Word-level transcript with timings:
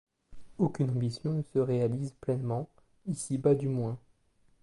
Aucune 0.57 0.89
ambition 0.89 1.31
ne 1.31 1.43
se 1.43 1.59
réalise 1.59 2.15
pleinement, 2.21 2.67
ici-bas 3.05 3.53
du 3.53 3.67
moins. 3.67 3.99